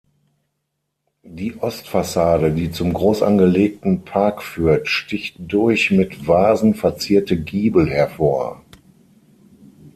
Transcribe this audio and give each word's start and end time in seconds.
Die 1.21 1.59
Ostfassade, 1.59 2.49
die 2.53 2.71
zum 2.71 2.91
großangelegten 2.91 4.01
Park 4.03 4.41
führt, 4.41 4.87
sticht 4.87 5.35
durch 5.37 5.91
mit 5.91 6.27
Vasen 6.27 6.73
verzierte 6.73 7.37
Giebel 7.37 7.87
hervor. 7.87 8.63